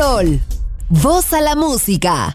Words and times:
Sol. 0.00 0.40
Voz 0.88 1.34
a 1.34 1.42
la 1.42 1.54
música. 1.54 2.34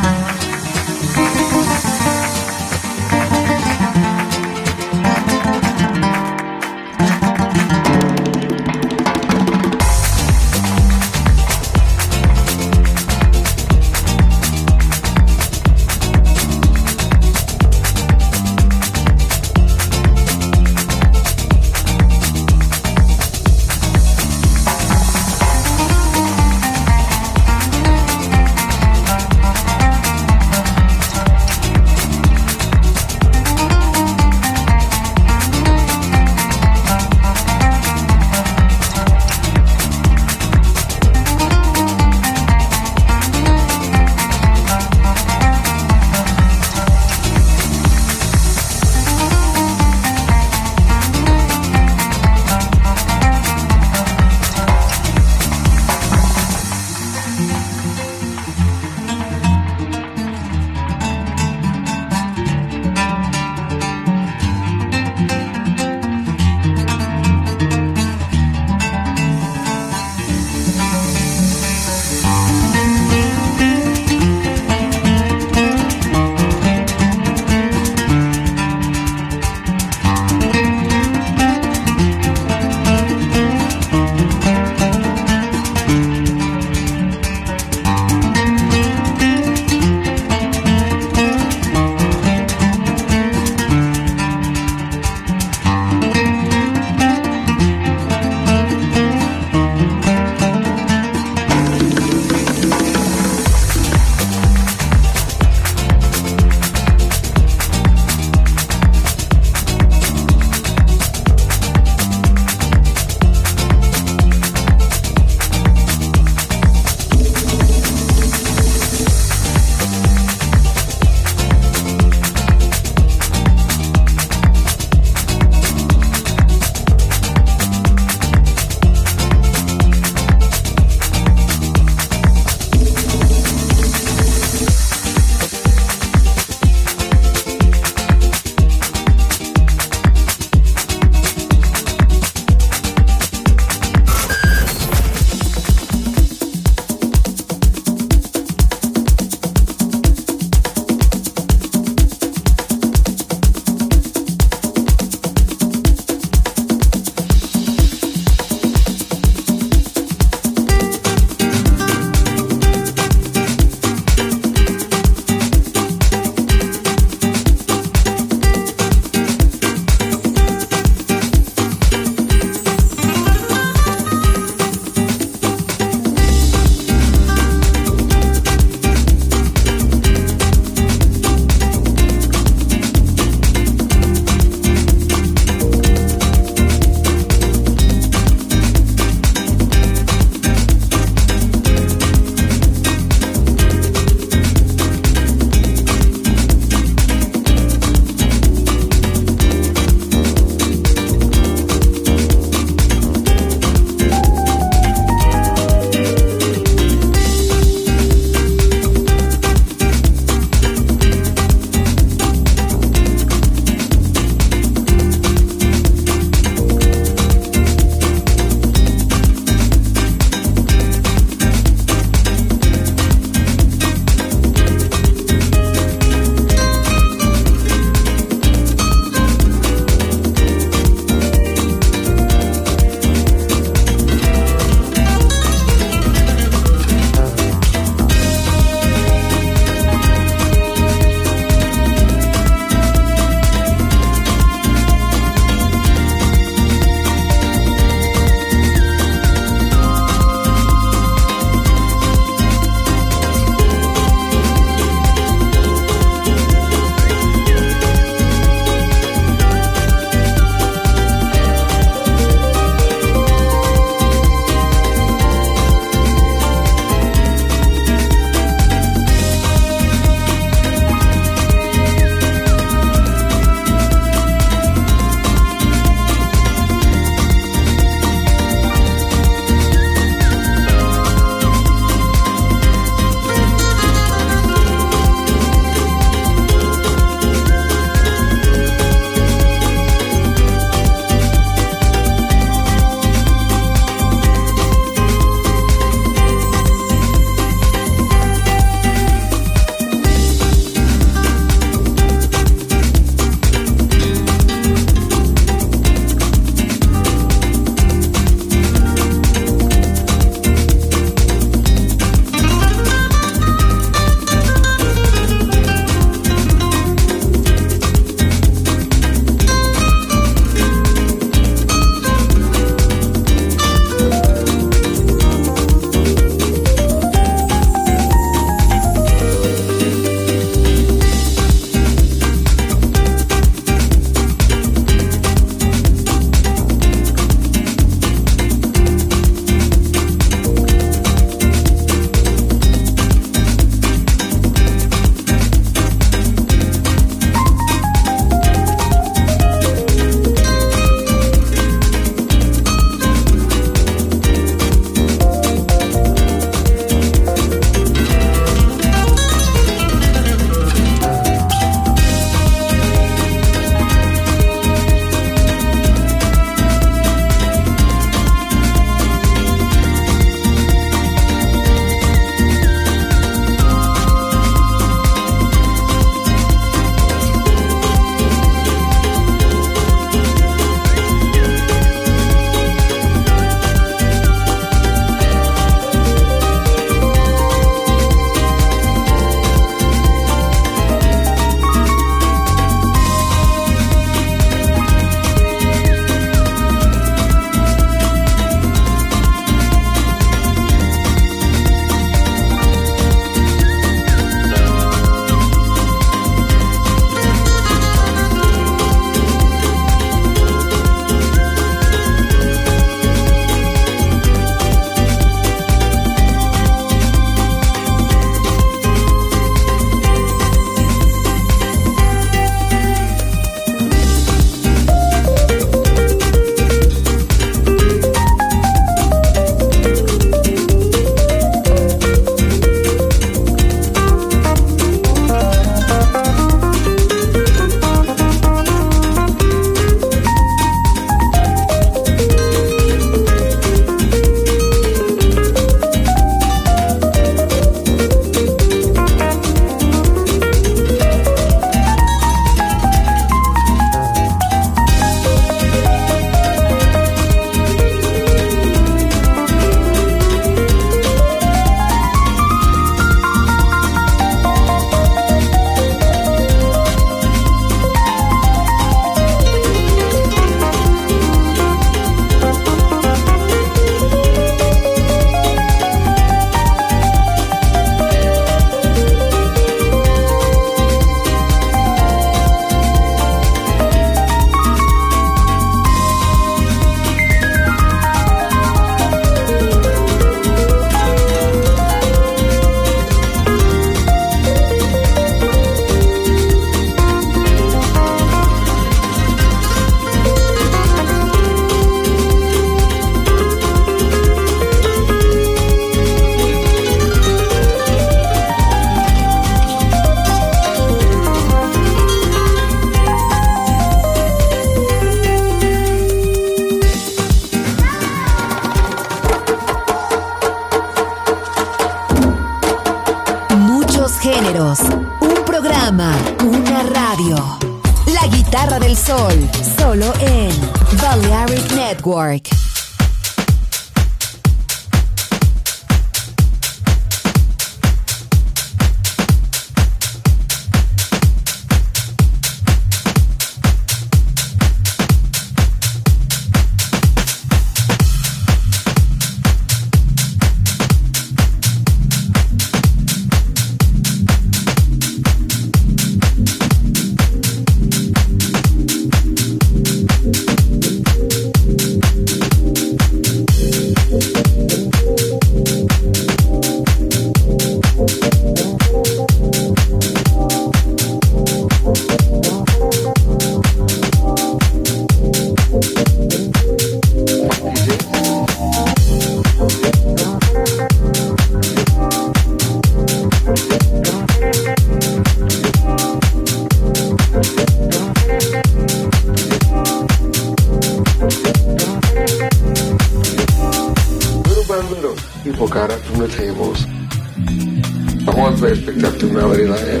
someplace 598.60 598.84
picked 598.84 599.04
up 599.04 599.14
the 599.14 599.26
melody 599.26 599.64
line, 599.64 600.00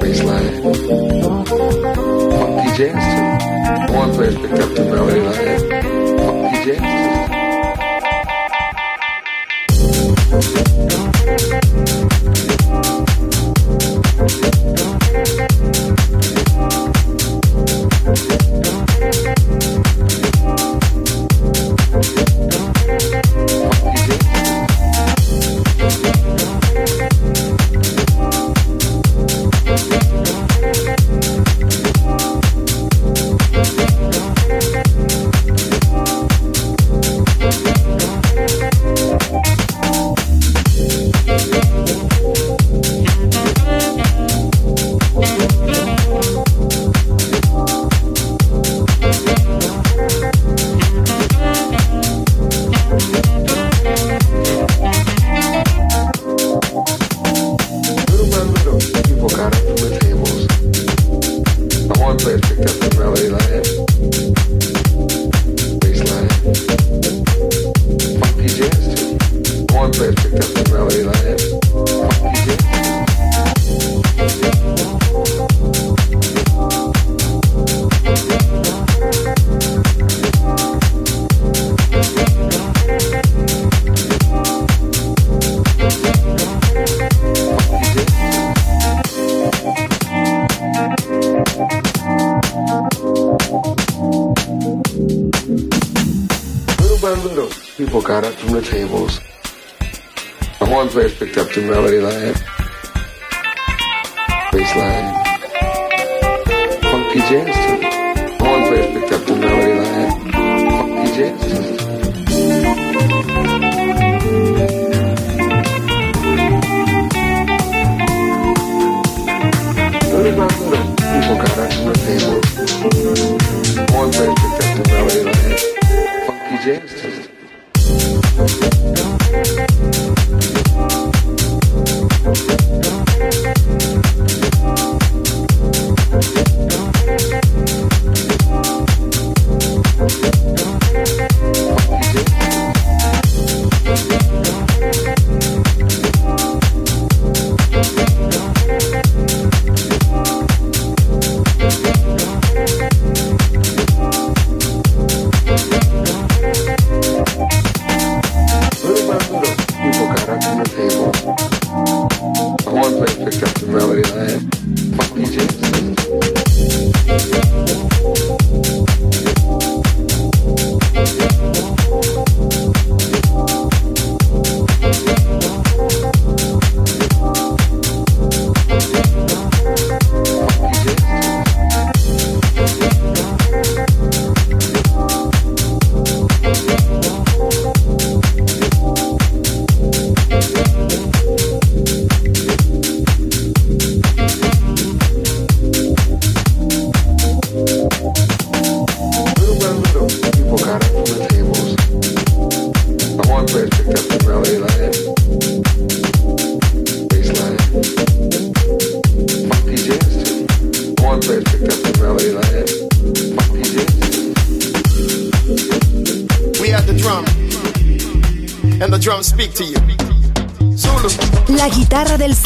bass 0.00 0.22
line, 0.24 0.62
funky 2.32 2.76
jazz 2.76 2.98
too. 3.88 3.94
One 3.94 4.12
place 4.12 4.34
picked 4.34 4.58
up 4.58 4.74
the 4.74 4.84
melody 4.90 5.20
line, 5.20 6.18
funky 6.18 6.64
jazz. 6.64 7.31